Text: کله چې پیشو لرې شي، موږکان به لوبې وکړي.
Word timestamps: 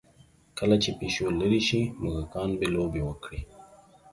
کله 0.57 0.75
چې 0.83 0.89
پیشو 0.99 1.25
لرې 1.39 1.61
شي، 1.67 1.81
موږکان 2.01 2.49
به 2.59 2.67
لوبې 2.73 3.01
وکړي. 3.05 3.41